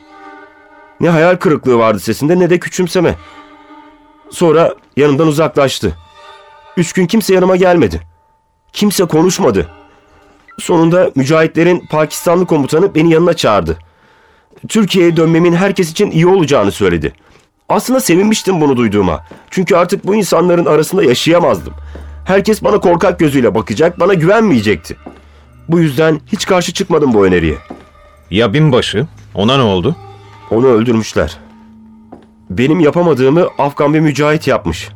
Ne 0.99 1.09
hayal 1.09 1.35
kırıklığı 1.35 1.77
vardı 1.77 1.99
sesinde 1.99 2.39
ne 2.39 2.49
de 2.49 2.59
küçümseme. 2.59 3.15
Sonra 4.33 4.75
yanımdan 4.97 5.27
uzaklaştı. 5.27 5.95
Üç 6.77 6.93
gün 6.93 7.07
kimse 7.07 7.33
yanıma 7.33 7.55
gelmedi. 7.55 8.01
Kimse 8.73 9.05
konuşmadı. 9.05 9.69
Sonunda 10.59 11.11
mücahitlerin 11.15 11.85
Pakistanlı 11.89 12.45
komutanı 12.45 12.95
beni 12.95 13.11
yanına 13.13 13.33
çağırdı. 13.33 13.77
Türkiye'ye 14.67 15.17
dönmemin 15.17 15.53
herkes 15.53 15.91
için 15.91 16.11
iyi 16.11 16.27
olacağını 16.27 16.71
söyledi. 16.71 17.13
Aslında 17.69 17.99
sevinmiştim 17.99 18.61
bunu 18.61 18.77
duyduğuma. 18.77 19.25
Çünkü 19.51 19.75
artık 19.75 20.07
bu 20.07 20.15
insanların 20.15 20.65
arasında 20.65 21.03
yaşayamazdım. 21.03 21.73
Herkes 22.25 22.63
bana 22.63 22.79
korkak 22.79 23.19
gözüyle 23.19 23.55
bakacak, 23.55 23.99
bana 23.99 24.13
güvenmeyecekti. 24.13 24.97
Bu 25.69 25.79
yüzden 25.79 26.21
hiç 26.31 26.45
karşı 26.45 26.73
çıkmadım 26.73 27.13
bu 27.13 27.25
öneriye. 27.25 27.55
Ya 28.31 28.53
binbaşı? 28.53 29.07
Ona 29.35 29.57
ne 29.57 29.63
oldu? 29.63 29.95
Onu 30.51 30.67
öldürmüşler. 30.67 31.37
Benim 32.49 32.79
yapamadığımı 32.79 33.47
Afgan 33.57 33.93
bir 33.93 33.99
mücahit 33.99 34.47
yapmış. 34.47 34.89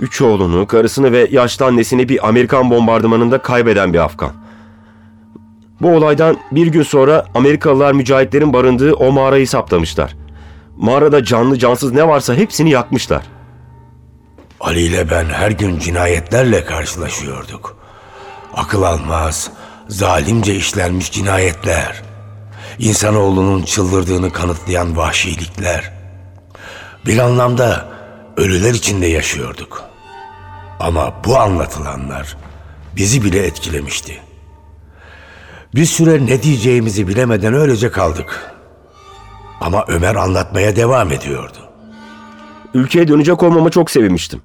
Üç 0.00 0.22
oğlunu, 0.22 0.66
karısını 0.66 1.12
ve 1.12 1.28
yaşlı 1.30 1.66
annesini 1.66 2.08
bir 2.08 2.28
Amerikan 2.28 2.70
bombardımanında 2.70 3.38
kaybeden 3.38 3.92
bir 3.92 3.98
Afgan. 3.98 4.32
Bu 5.80 5.88
olaydan 5.90 6.36
bir 6.52 6.66
gün 6.66 6.82
sonra 6.82 7.26
Amerikalılar 7.34 7.92
mücahitlerin 7.92 8.52
barındığı 8.52 8.94
o 8.94 9.12
mağarayı 9.12 9.48
saptamışlar. 9.48 10.16
Mağarada 10.76 11.24
canlı 11.24 11.58
cansız 11.58 11.92
ne 11.92 12.08
varsa 12.08 12.34
hepsini 12.34 12.70
yakmışlar. 12.70 13.22
Ali 14.60 14.80
ile 14.80 15.10
ben 15.10 15.24
her 15.24 15.50
gün 15.50 15.78
cinayetlerle 15.78 16.64
karşılaşıyorduk. 16.64 17.76
Akıl 18.54 18.82
almaz, 18.82 19.50
zalimce 19.88 20.54
işlenmiş 20.54 21.12
cinayetler. 21.12 22.02
İnsanoğlunun 22.78 23.62
çıldırdığını 23.62 24.32
kanıtlayan 24.32 24.96
vahşilikler. 24.96 25.99
Bir 27.06 27.18
anlamda 27.18 27.88
ölüler 28.36 28.74
içinde 28.74 29.06
yaşıyorduk. 29.06 29.82
Ama 30.80 31.14
bu 31.24 31.38
anlatılanlar 31.38 32.36
bizi 32.96 33.24
bile 33.24 33.46
etkilemişti. 33.46 34.20
Bir 35.74 35.84
süre 35.84 36.26
ne 36.26 36.42
diyeceğimizi 36.42 37.08
bilemeden 37.08 37.54
öylece 37.54 37.90
kaldık. 37.90 38.52
Ama 39.60 39.84
Ömer 39.88 40.14
anlatmaya 40.14 40.76
devam 40.76 41.12
ediyordu. 41.12 41.58
Ülkeye 42.74 43.08
dönecek 43.08 43.42
olmama 43.42 43.70
çok 43.70 43.90
sevinmiştim. 43.90 44.42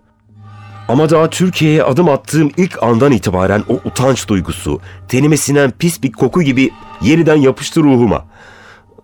Ama 0.87 1.09
daha 1.09 1.29
Türkiye'ye 1.29 1.83
adım 1.83 2.09
attığım 2.09 2.51
ilk 2.57 2.83
andan 2.83 3.11
itibaren 3.11 3.63
o 3.69 3.73
utanç 3.85 4.27
duygusu, 4.27 4.81
tenime 5.07 5.37
sinen 5.37 5.71
pis 5.71 6.03
bir 6.03 6.11
koku 6.11 6.41
gibi 6.41 6.71
yeniden 7.01 7.35
yapıştı 7.35 7.83
ruhuma. 7.83 8.25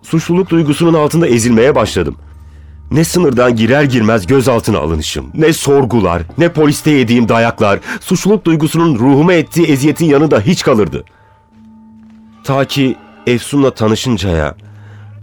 Suçluluk 0.01 0.50
duygusunun 0.50 0.93
altında 0.93 1.27
ezilmeye 1.27 1.75
başladım. 1.75 2.17
Ne 2.91 3.03
sınırdan 3.03 3.55
girer 3.55 3.83
girmez 3.83 4.27
gözaltına 4.27 4.77
alınışım, 4.77 5.25
ne 5.33 5.53
sorgular, 5.53 6.21
ne 6.38 6.50
poliste 6.53 6.91
yediğim 6.91 7.29
dayaklar, 7.29 7.79
suçluluk 8.00 8.45
duygusunun 8.45 9.00
ruhuma 9.00 9.33
ettiği 9.33 9.67
eziyetin 9.67 10.05
yanında 10.05 10.39
hiç 10.39 10.63
kalırdı. 10.63 11.03
Ta 12.43 12.65
ki 12.65 12.95
Efsun'la 13.27 13.71
tanışıncaya, 13.71 14.55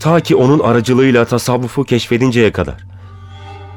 ta 0.00 0.20
ki 0.20 0.36
onun 0.36 0.58
aracılığıyla 0.58 1.24
tasavvufu 1.24 1.84
keşfedinceye 1.84 2.52
kadar. 2.52 2.84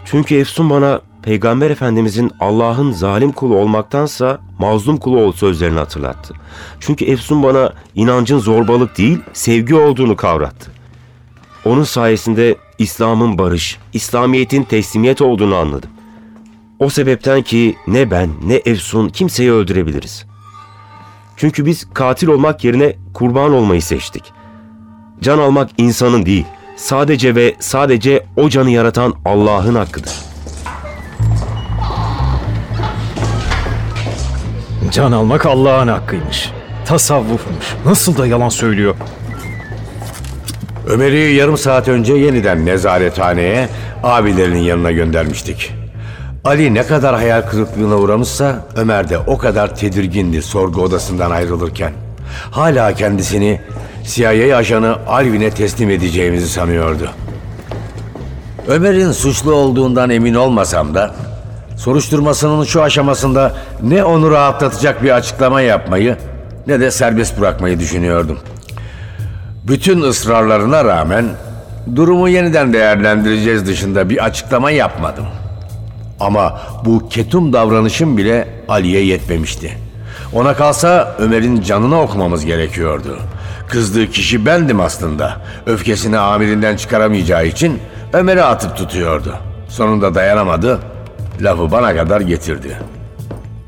Çünkü 0.05 0.35
Efsun 0.35 0.69
bana 0.69 1.01
Peygamber 1.23 1.69
Efendimizin 1.69 2.31
Allah'ın 2.39 2.91
zalim 2.91 3.31
kulu 3.31 3.55
olmaktansa 3.55 4.39
mazlum 4.59 4.97
kulu 4.97 5.19
ol 5.19 5.31
sözlerini 5.31 5.79
hatırlattı. 5.79 6.33
Çünkü 6.79 7.05
Efsun 7.05 7.43
bana 7.43 7.73
inancın 7.95 8.39
zorbalık 8.39 8.97
değil 8.97 9.19
sevgi 9.33 9.75
olduğunu 9.75 10.15
kavrattı. 10.15 10.71
Onun 11.65 11.83
sayesinde 11.83 12.55
İslam'ın 12.77 13.37
barış, 13.37 13.77
İslamiyet'in 13.93 14.63
teslimiyet 14.63 15.21
olduğunu 15.21 15.55
anladım. 15.55 15.89
O 16.79 16.89
sebepten 16.89 17.41
ki 17.41 17.75
ne 17.87 18.11
ben 18.11 18.29
ne 18.43 18.55
Efsun 18.55 19.09
kimseyi 19.09 19.51
öldürebiliriz. 19.51 20.25
Çünkü 21.37 21.65
biz 21.65 21.87
katil 21.93 22.27
olmak 22.27 22.63
yerine 22.63 22.95
kurban 23.13 23.53
olmayı 23.53 23.81
seçtik. 23.81 24.23
Can 25.21 25.37
almak 25.37 25.69
insanın 25.77 26.25
değil, 26.25 26.45
sadece 26.75 27.35
ve 27.35 27.55
sadece 27.59 28.25
o 28.37 28.49
canı 28.49 28.69
yaratan 28.69 29.13
Allah'ın 29.25 29.75
hakkıdır. 29.75 30.13
Can 34.91 35.11
almak 35.11 35.45
Allah'ın 35.45 35.87
hakkıymış. 35.87 36.49
Tasavvufmuş. 36.85 37.65
Nasıl 37.85 38.17
da 38.17 38.27
yalan 38.27 38.49
söylüyor. 38.49 38.95
Ömer'i 40.87 41.33
yarım 41.33 41.57
saat 41.57 41.87
önce 41.87 42.13
yeniden 42.13 42.65
nezarethaneye 42.65 43.69
abilerinin 44.03 44.59
yanına 44.59 44.91
göndermiştik. 44.91 45.73
Ali 46.45 46.73
ne 46.73 46.83
kadar 46.83 47.15
hayal 47.15 47.41
kırıklığına 47.41 47.95
uğramışsa 47.95 48.65
Ömer 48.75 49.09
de 49.09 49.17
o 49.17 49.37
kadar 49.37 49.75
tedirgindi 49.75 50.41
sorgu 50.41 50.81
odasından 50.81 51.31
ayrılırken. 51.31 51.93
Hala 52.51 52.93
kendisini 52.93 53.61
CIA 54.03 54.57
ajanı 54.57 54.95
Alvin'e 55.07 55.49
teslim 55.49 55.89
edeceğimizi 55.89 56.49
sanıyordu. 56.49 57.09
Ömer'in 58.67 59.11
suçlu 59.11 59.53
olduğundan 59.53 60.09
emin 60.09 60.33
olmasam 60.33 60.95
da 60.95 61.15
soruşturmasının 61.77 62.63
şu 62.63 62.81
aşamasında 62.81 63.55
ne 63.81 64.03
onu 64.03 64.31
rahatlatacak 64.31 65.03
bir 65.03 65.11
açıklama 65.11 65.61
yapmayı 65.61 66.17
ne 66.67 66.79
de 66.79 66.91
serbest 66.91 67.39
bırakmayı 67.39 67.79
düşünüyordum. 67.79 68.39
Bütün 69.67 70.01
ısrarlarına 70.01 70.85
rağmen 70.85 71.25
durumu 71.95 72.29
yeniden 72.29 72.73
değerlendireceğiz 72.73 73.67
dışında 73.67 74.09
bir 74.09 74.25
açıklama 74.25 74.71
yapmadım. 74.71 75.25
Ama 76.19 76.61
bu 76.85 77.09
ketum 77.09 77.53
davranışım 77.53 78.17
bile 78.17 78.47
Ali'ye 78.67 79.05
yetmemişti. 79.05 79.77
Ona 80.33 80.53
kalsa 80.53 81.15
Ömer'in 81.19 81.61
canını 81.61 82.01
okumamız 82.01 82.45
gerekiyordu. 82.45 83.17
Kızdığı 83.67 84.11
kişi 84.11 84.45
bendim 84.45 84.79
aslında. 84.79 85.37
Öfkesini 85.65 86.17
amirinden 86.17 86.75
çıkaramayacağı 86.75 87.47
için 87.47 87.79
Ömer'i 88.13 88.43
atıp 88.43 88.77
tutuyordu. 88.77 89.35
Sonunda 89.69 90.15
dayanamadı, 90.15 90.79
lafı 91.41 91.71
bana 91.71 91.95
kadar 91.95 92.21
getirdi. 92.21 92.77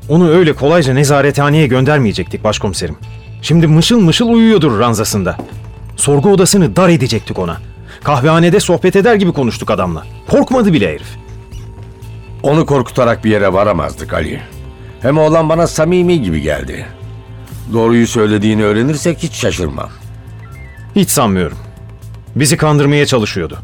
Onu 0.08 0.30
öyle 0.30 0.52
kolayca 0.52 0.94
nezarethaneye 0.94 1.66
göndermeyecektik 1.66 2.44
başkomiserim. 2.44 2.96
Şimdi 3.42 3.66
mışıl 3.66 4.00
mışıl 4.00 4.28
uyuyordur 4.28 4.78
ranzasında. 4.78 5.36
Sorgu 5.96 6.32
odasını 6.32 6.76
dar 6.76 6.88
edecektik 6.88 7.38
ona. 7.38 7.56
Kahvehanede 8.04 8.60
sohbet 8.60 8.96
eder 8.96 9.14
gibi 9.14 9.32
konuştuk 9.32 9.70
adamla. 9.70 10.06
Korkmadı 10.28 10.72
bile 10.72 10.88
herif. 10.88 11.16
Onu 12.42 12.66
korkutarak 12.66 13.24
bir 13.24 13.30
yere 13.30 13.52
varamazdık 13.52 14.12
Ali. 14.12 14.40
Hem 15.00 15.18
oğlan 15.18 15.48
bana 15.48 15.66
samimi 15.66 16.22
gibi 16.22 16.42
geldi. 16.42 16.86
Doğruyu 17.72 18.06
söylediğini 18.06 18.64
öğrenirsek 18.64 19.18
hiç 19.22 19.32
şaşırmam. 19.32 19.88
Hiç 20.96 21.10
sanmıyorum. 21.10 21.58
Bizi 22.36 22.56
kandırmaya 22.56 23.06
çalışıyordu. 23.06 23.58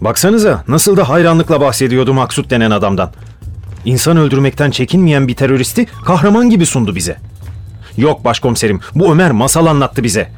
Baksanıza 0.00 0.64
nasıl 0.68 0.96
da 0.96 1.08
hayranlıkla 1.08 1.60
bahsediyordu 1.60 2.14
Maksut 2.14 2.50
denen 2.50 2.70
adamdan. 2.70 3.10
İnsan 3.84 4.16
öldürmekten 4.16 4.70
çekinmeyen 4.70 5.28
bir 5.28 5.34
teröristi 5.34 5.86
kahraman 6.04 6.50
gibi 6.50 6.66
sundu 6.66 6.94
bize. 6.94 7.16
Yok 7.96 8.24
başkomiserim 8.24 8.80
bu 8.94 9.12
Ömer 9.12 9.32
masal 9.32 9.66
anlattı 9.66 10.02
bize. 10.04 10.30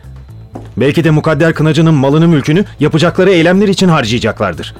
Belki 0.76 1.04
de 1.04 1.10
mukadder 1.10 1.54
kınacının 1.54 1.94
malını 1.94 2.28
mülkünü 2.28 2.64
yapacakları 2.80 3.30
eylemler 3.30 3.68
için 3.68 3.88
harcayacaklardır. 3.88 4.74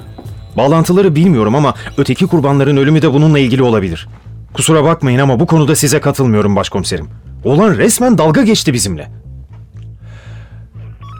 Bağlantıları 0.57 1.15
bilmiyorum 1.15 1.55
ama 1.55 1.73
öteki 1.97 2.27
kurbanların 2.27 2.77
ölümü 2.77 3.01
de 3.01 3.13
bununla 3.13 3.39
ilgili 3.39 3.63
olabilir. 3.63 4.07
Kusura 4.53 4.83
bakmayın 4.83 5.19
ama 5.19 5.39
bu 5.39 5.45
konuda 5.47 5.75
size 5.75 5.99
katılmıyorum 6.01 6.55
başkomiserim. 6.55 7.09
Olan 7.43 7.77
resmen 7.77 8.17
dalga 8.17 8.41
geçti 8.41 8.73
bizimle. 8.73 9.11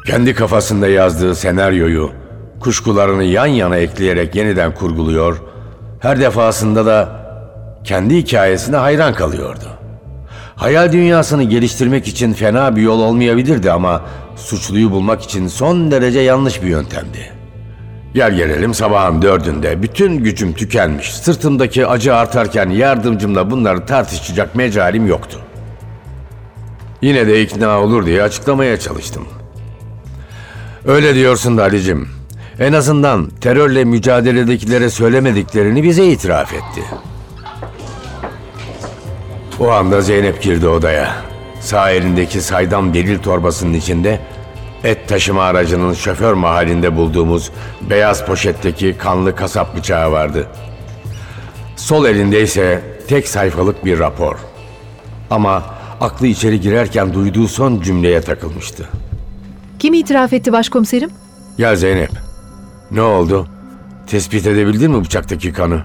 Kendi 0.05 0.33
kafasında 0.33 0.87
yazdığı 0.87 1.35
senaryoyu 1.35 2.11
kuşkularını 2.59 3.23
yan 3.23 3.45
yana 3.45 3.77
ekleyerek 3.77 4.35
yeniden 4.35 4.73
kurguluyor. 4.73 5.41
Her 5.99 6.19
defasında 6.19 6.85
da 6.85 7.27
kendi 7.83 8.17
hikayesine 8.17 8.75
hayran 8.75 9.13
kalıyordu. 9.13 9.76
Hayal 10.57 10.91
dünyasını 10.91 11.43
geliştirmek 11.43 12.07
için 12.07 12.33
fena 12.33 12.75
bir 12.75 12.81
yol 12.81 12.99
olmayabilirdi 12.99 13.71
ama 13.71 14.01
suçluyu 14.35 14.91
bulmak 14.91 15.21
için 15.21 15.47
son 15.47 15.91
derece 15.91 16.19
yanlış 16.19 16.63
bir 16.63 16.67
yöntemdi. 16.67 17.31
Gel 18.13 18.35
gelelim 18.35 18.73
sabahın 18.73 19.21
dördünde 19.21 19.83
bütün 19.83 20.17
gücüm 20.17 20.53
tükenmiş. 20.53 21.13
Sırtımdaki 21.15 21.87
acı 21.87 22.15
artarken 22.15 22.69
yardımcımla 22.69 23.51
bunları 23.51 23.85
tartışacak 23.85 24.55
mecalim 24.55 25.07
yoktu. 25.07 25.39
Yine 27.01 27.27
de 27.27 27.41
ikna 27.41 27.81
olur 27.81 28.05
diye 28.05 28.23
açıklamaya 28.23 28.79
çalıştım. 28.79 29.27
Öyle 30.85 31.15
diyorsun 31.15 31.57
da 31.57 31.63
Ali'cim. 31.63 32.09
En 32.59 32.73
azından 32.73 33.29
terörle 33.29 33.85
mücadeledekilere 33.85 34.89
söylemediklerini 34.89 35.83
bize 35.83 36.05
itiraf 36.05 36.53
etti. 36.53 36.83
O 39.59 39.71
anda 39.71 40.01
Zeynep 40.01 40.41
girdi 40.41 40.67
odaya. 40.67 41.15
Sağ 41.59 41.91
elindeki 41.91 42.41
saydam 42.41 42.93
delil 42.93 43.19
torbasının 43.19 43.73
içinde 43.73 44.19
et 44.83 45.07
taşıma 45.07 45.43
aracının 45.43 45.93
şoför 45.93 46.33
mahallinde 46.33 46.95
bulduğumuz 46.95 47.51
beyaz 47.89 48.25
poşetteki 48.25 48.97
kanlı 48.97 49.35
kasap 49.35 49.77
bıçağı 49.77 50.11
vardı. 50.11 50.47
Sol 51.75 52.05
elinde 52.05 52.41
ise 52.41 52.81
tek 53.07 53.27
sayfalık 53.27 53.85
bir 53.85 53.99
rapor. 53.99 54.35
Ama 55.29 55.63
aklı 56.01 56.27
içeri 56.27 56.59
girerken 56.59 57.13
duyduğu 57.13 57.47
son 57.47 57.81
cümleye 57.81 58.21
takılmıştı. 58.21 58.89
Kim 59.79 59.93
itiraf 59.93 60.33
etti 60.33 60.51
başkomiserim? 60.51 61.09
Gel 61.57 61.75
Zeynep. 61.75 62.11
Ne 62.91 63.01
oldu? 63.01 63.47
Tespit 64.07 64.47
edebildin 64.47 64.91
mi 64.91 65.03
bıçaktaki 65.03 65.53
kanı? 65.53 65.81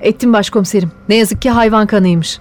Ettim 0.00 0.32
başkomiserim. 0.32 0.92
Ne 1.08 1.14
yazık 1.16 1.42
ki 1.42 1.50
hayvan 1.50 1.86
kanıymış. 1.86 2.38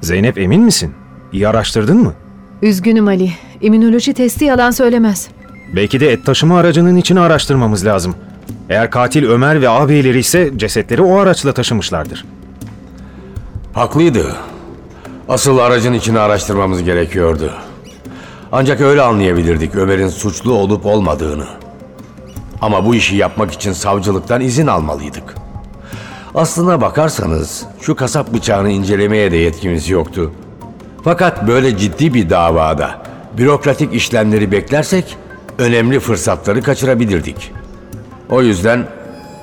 Zeynep 0.00 0.38
emin 0.38 0.62
misin? 0.62 0.94
İyi 1.32 1.48
araştırdın 1.48 1.96
mı? 1.96 2.14
Üzgünüm 2.62 3.08
Ali. 3.08 3.32
İmmünoloji 3.60 4.14
testi 4.14 4.44
yalan 4.44 4.70
söylemez. 4.70 5.28
Belki 5.76 6.00
de 6.00 6.12
et 6.12 6.26
taşıma 6.26 6.58
aracının 6.58 6.96
içini 6.96 7.20
araştırmamız 7.20 7.86
lazım. 7.86 8.14
Eğer 8.68 8.90
katil 8.90 9.24
Ömer 9.24 9.62
ve 9.62 9.68
ağabeyleri 9.68 10.18
ise 10.18 10.50
cesetleri 10.56 11.02
o 11.02 11.18
araçla 11.18 11.52
taşımışlardır. 11.52 12.24
Haklıydı. 13.72 14.36
Asıl 15.28 15.58
aracın 15.58 15.92
içini 15.92 16.18
araştırmamız 16.18 16.82
gerekiyordu. 16.82 17.52
Ancak 18.52 18.80
öyle 18.80 19.02
anlayabilirdik 19.02 19.74
Ömer'in 19.74 20.08
suçlu 20.08 20.52
olup 20.52 20.86
olmadığını. 20.86 21.46
Ama 22.60 22.86
bu 22.86 22.94
işi 22.94 23.16
yapmak 23.16 23.52
için 23.52 23.72
savcılıktan 23.72 24.40
izin 24.40 24.66
almalıydık. 24.66 25.29
Aslına 26.34 26.80
bakarsanız 26.80 27.66
şu 27.80 27.94
kasap 27.94 28.34
bıçağını 28.34 28.70
incelemeye 28.70 29.32
de 29.32 29.36
yetkimiz 29.36 29.88
yoktu. 29.88 30.32
Fakat 31.04 31.48
böyle 31.48 31.76
ciddi 31.76 32.14
bir 32.14 32.30
davada 32.30 33.02
bürokratik 33.38 33.94
işlemleri 33.94 34.52
beklersek 34.52 35.16
önemli 35.58 36.00
fırsatları 36.00 36.62
kaçırabilirdik. 36.62 37.52
O 38.30 38.42
yüzden 38.42 38.86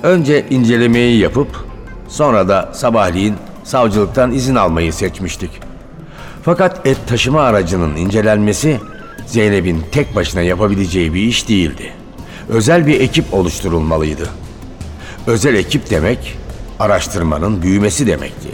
önce 0.04 0.45
incelemeyi 0.50 1.19
yapıp 1.19 1.47
sonra 2.08 2.47
da 2.47 2.69
sabahleyin 2.73 3.36
savcılıktan 3.63 4.32
izin 4.32 4.56
almayı 4.56 4.93
seçmiştik. 4.93 5.52
Fakat 6.43 6.88
et 6.88 6.97
taşıma 7.08 7.41
aracının 7.41 7.95
incelenmesi 7.95 8.80
Zeynep'in 9.26 9.84
tek 9.91 10.15
başına 10.15 10.41
yapabileceği 10.41 11.13
bir 11.13 11.21
iş 11.21 11.50
değildi. 11.50 11.93
Özel 12.50 12.88
bir 12.88 13.02
ekip 13.02 13.34
oluşturulmalıydı. 13.34 14.30
Özel 15.28 15.56
ekip 15.56 15.89
demek 15.89 16.38
araştırmanın 16.79 17.61
büyümesi 17.61 18.07
demekti. 18.07 18.49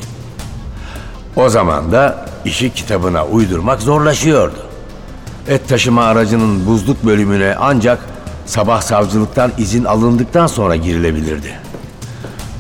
O 1.36 1.50
zaman 1.50 1.92
da 1.92 2.26
işi 2.46 2.74
kitabına 2.74 3.26
uydurmak 3.26 3.82
zorlaşıyordu. 3.82 4.58
Et 5.48 5.68
taşıma 5.70 6.04
aracının 6.04 6.66
buzluk 6.68 7.06
bölümüne 7.06 7.56
ancak 7.60 8.00
sabah 8.46 8.82
savcılıktan 8.82 9.52
izin 9.58 9.84
alındıktan 9.84 10.48
sonra 10.48 10.76
girilebilirdi. 10.76 11.54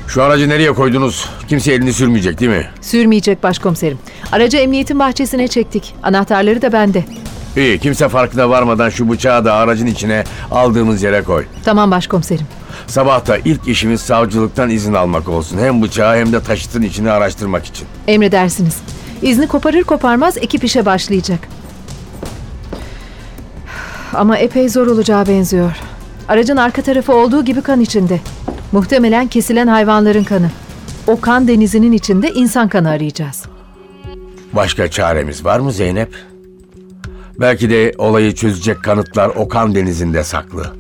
Şu 0.08 0.24
aracı 0.24 0.50
nereye 0.50 0.72
koydunuz? 0.74 1.30
Kimse 1.48 1.74
elini 1.74 1.94
sürmeyecek 1.94 2.40
değil 2.40 2.52
mi? 2.52 2.70
Sürmeyecek 2.82 3.44
başkomiserim. 3.44 3.98
Aracı 4.32 4.58
emniyetin 4.58 5.00
bahçesine 5.00 5.48
çektik. 5.48 5.96
Anahtarları 6.04 6.62
da 6.62 6.74
bende. 6.74 7.06
İyi 7.58 7.80
kimse 7.80 8.10
farkına 8.10 8.50
varmadan 8.50 8.90
şu 8.90 9.10
bıçağı 9.10 9.46
da 9.46 9.54
aracın 9.54 9.86
içine 9.86 10.24
aldığımız 10.52 11.04
yere 11.04 11.24
koy. 11.24 11.46
Tamam 11.66 11.92
başkomiserim. 11.92 12.46
Sabah 12.88 13.28
da 13.28 13.38
ilk 13.38 13.68
işimiz 13.68 14.02
savcılıktan 14.02 14.70
izin 14.70 14.94
almak 14.94 15.30
olsun. 15.30 15.58
Hem 15.58 15.82
bıçağı 15.82 16.16
hem 16.18 16.34
de 16.34 16.44
taşıtın 16.44 16.82
içini 16.82 17.12
araştırmak 17.12 17.66
için. 17.66 17.88
Emredersiniz. 18.08 18.78
İzni 19.22 19.48
koparır 19.48 19.84
koparmaz 19.84 20.38
ekip 20.38 20.64
işe 20.64 20.86
başlayacak. 20.86 21.40
Ama 24.14 24.38
epey 24.38 24.70
zor 24.70 24.88
olacağı 24.88 25.28
benziyor. 25.28 25.72
Aracın 26.28 26.58
arka 26.58 26.82
tarafı 26.82 27.14
olduğu 27.14 27.46
gibi 27.46 27.62
kan 27.62 27.82
içinde. 27.82 28.20
Muhtemelen 28.72 29.28
kesilen 29.28 29.68
hayvanların 29.68 30.24
kanı. 30.24 30.52
O 31.08 31.20
kan 31.22 31.48
denizinin 31.48 31.92
içinde 31.92 32.32
insan 32.32 32.70
kanı 32.70 32.90
arayacağız. 32.90 33.44
Başka 34.54 34.92
çaremiz 34.92 35.46
var 35.46 35.60
mı 35.60 35.72
Zeynep? 35.72 36.16
Belki 37.40 37.70
de 37.70 37.92
olayı 37.98 38.36
çözecek 38.36 38.84
kanıtlar 38.84 39.30
Okan 39.30 39.76
Denizi'nde 39.76 40.24
saklı. 40.24 40.74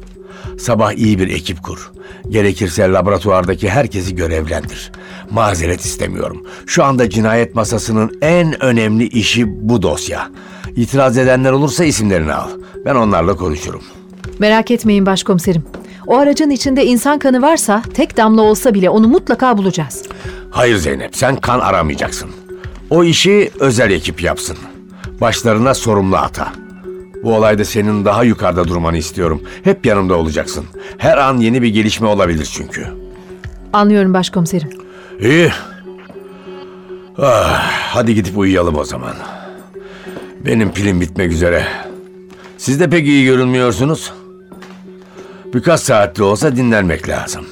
Sabah 0.60 0.92
iyi 0.92 1.20
bir 1.20 1.28
ekip 1.28 1.64
kur. 1.64 1.92
Gerekirse 2.30 2.92
laboratuvardaki 2.92 3.70
herkesi 3.70 4.16
görevlendir. 4.16 4.92
Mazeret 5.32 5.86
istemiyorum. 5.86 6.44
Şu 6.66 6.84
anda 6.84 7.10
cinayet 7.10 7.56
masasının 7.56 8.18
en 8.22 8.64
önemli 8.64 9.08
işi 9.08 9.70
bu 9.70 9.82
dosya. 9.82 10.30
İtiraz 10.76 11.18
edenler 11.18 11.52
olursa 11.52 11.84
isimlerini 11.86 12.34
al. 12.34 12.50
Ben 12.86 12.96
onlarla 12.96 13.36
konuşurum. 13.36 13.82
Merak 14.40 14.72
etmeyin 14.72 15.06
başkomiserim. 15.06 15.64
O 16.08 16.18
aracın 16.18 16.50
içinde 16.50 16.86
insan 16.86 17.20
kanı 17.20 17.42
varsa 17.42 17.82
tek 17.94 18.18
damla 18.18 18.42
olsa 18.42 18.74
bile 18.74 18.90
onu 18.90 19.08
mutlaka 19.08 19.58
bulacağız. 19.58 20.04
Hayır 20.52 20.78
Zeynep, 20.78 21.16
sen 21.16 21.36
kan 21.36 21.60
aramayacaksın. 21.60 22.30
O 22.90 23.04
işi 23.04 23.52
özel 23.60 23.92
ekip 23.92 24.24
yapsın. 24.24 24.58
Başlarına 25.22 25.74
sorumlu 25.74 26.18
ata. 26.18 26.63
Bu 27.24 27.36
olayda 27.36 27.66
senin 27.66 28.06
daha 28.06 28.24
yukarıda 28.24 28.68
durmanı 28.68 28.98
istiyorum. 28.98 29.42
Hep 29.64 29.86
yanımda 29.86 30.16
olacaksın. 30.16 30.66
Her 30.98 31.18
an 31.18 31.38
yeni 31.38 31.62
bir 31.62 31.68
gelişme 31.68 32.08
olabilir 32.08 32.50
çünkü. 32.54 32.88
Anlıyorum 33.74 34.14
başkomiserim. 34.14 34.70
İyi. 35.20 35.52
Ah, 37.18 37.72
hadi 37.72 38.16
gidip 38.16 38.38
uyuyalım 38.38 38.78
o 38.78 38.84
zaman. 38.84 39.14
Benim 40.46 40.72
pilim 40.72 41.02
bitmek 41.02 41.32
üzere. 41.32 41.68
Siz 42.58 42.80
de 42.80 42.90
pek 42.90 43.08
iyi 43.08 43.26
görünmüyorsunuz. 43.26 44.14
Birkaç 45.54 45.80
saatli 45.80 46.24
olsa 46.24 46.56
dinlenmek 46.56 47.10
lazım. 47.10 47.46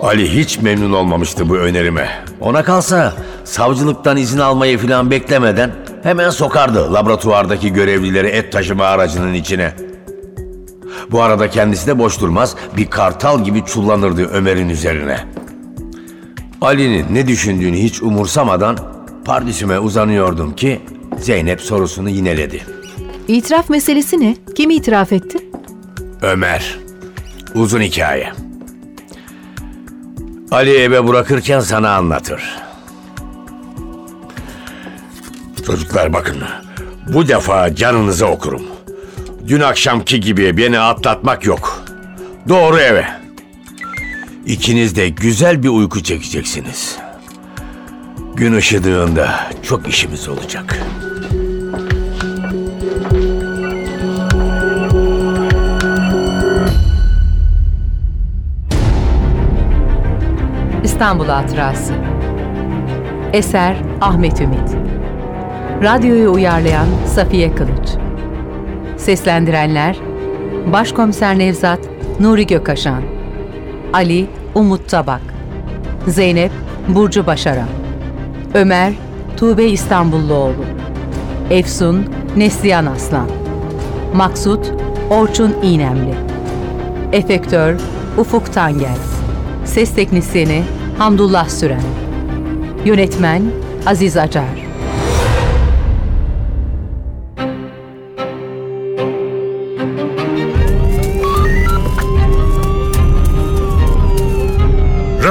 Ali 0.00 0.34
hiç 0.34 0.58
memnun 0.60 0.92
olmamıştı 0.92 1.48
bu 1.48 1.56
önerime. 1.56 2.24
Ona 2.40 2.62
kalsa 2.62 3.14
savcılıktan 3.44 4.16
izin 4.16 4.38
almayı 4.38 4.78
falan 4.78 5.10
beklemeden 5.10 5.70
hemen 6.06 6.30
sokardı 6.30 6.94
laboratuvardaki 6.94 7.72
görevlileri 7.72 8.26
et 8.26 8.52
taşıma 8.52 8.84
aracının 8.84 9.34
içine. 9.34 9.72
Bu 11.10 11.22
arada 11.22 11.50
kendisi 11.50 11.86
de 11.86 11.98
boş 11.98 12.20
durmaz 12.20 12.56
bir 12.76 12.86
kartal 12.86 13.44
gibi 13.44 13.64
çullanırdı 13.64 14.26
Ömer'in 14.26 14.68
üzerine. 14.68 15.18
Ali'nin 16.60 17.14
ne 17.14 17.28
düşündüğünü 17.28 17.76
hiç 17.76 18.02
umursamadan 18.02 18.78
pardüsüme 19.24 19.78
uzanıyordum 19.78 20.56
ki 20.56 20.80
Zeynep 21.18 21.60
sorusunu 21.60 22.10
yineledi. 22.10 22.62
İtiraf 23.28 23.70
meselesi 23.70 24.20
ne? 24.20 24.36
Kim 24.56 24.70
itiraf 24.70 25.12
etti? 25.12 25.38
Ömer. 26.22 26.78
Uzun 27.54 27.80
hikaye. 27.80 28.32
Ali 30.50 30.76
eve 30.76 31.08
bırakırken 31.08 31.60
sana 31.60 31.90
anlatır. 31.90 32.65
Çocuklar 35.66 36.12
bakın. 36.12 36.36
Bu 37.12 37.28
defa 37.28 37.74
canınıza 37.74 38.26
okurum. 38.26 38.62
Dün 39.48 39.60
akşamki 39.60 40.20
gibi 40.20 40.56
beni 40.56 40.78
atlatmak 40.78 41.44
yok. 41.46 41.84
Doğru 42.48 42.78
eve. 42.78 43.06
İkiniz 44.46 44.96
de 44.96 45.08
güzel 45.08 45.62
bir 45.62 45.68
uyku 45.68 46.02
çekeceksiniz. 46.02 46.98
Gün 48.34 48.54
ışıdığında 48.54 49.50
çok 49.62 49.88
işimiz 49.88 50.28
olacak. 50.28 50.80
İstanbul 60.84 61.26
Hatırası 61.28 61.92
Eser 63.32 63.76
Ahmet 64.00 64.40
Ümit 64.40 64.85
Radyoyu 65.82 66.32
uyarlayan 66.32 66.86
Safiye 67.06 67.54
Kılıç. 67.54 67.88
Seslendirenler 68.96 69.96
Başkomiser 70.72 71.38
Nevzat 71.38 71.78
Nuri 72.20 72.46
Gökaşan 72.46 73.02
Ali 73.92 74.26
Umut 74.54 74.88
Tabak 74.88 75.20
Zeynep 76.06 76.50
Burcu 76.88 77.26
Başaran 77.26 77.68
Ömer 78.54 78.92
Tuğbe 79.36 79.64
İstanbulluoğlu 79.64 80.64
Efsun 81.50 82.04
Neslihan 82.36 82.86
Aslan 82.86 83.28
Maksut 84.14 84.72
Orçun 85.10 85.54
İğnemli 85.62 86.14
Efektör 87.12 87.80
Ufuk 88.18 88.52
Tangel 88.52 88.96
Ses 89.64 89.94
Teknisyeni 89.94 90.62
Hamdullah 90.98 91.48
Süren 91.48 91.82
Yönetmen 92.84 93.42
Aziz 93.86 94.16
Acar 94.16 94.65